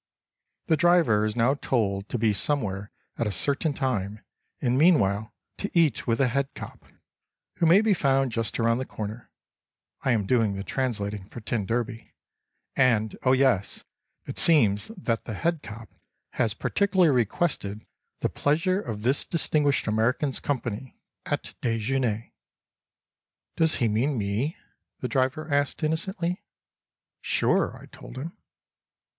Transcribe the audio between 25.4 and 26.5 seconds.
asked innocently.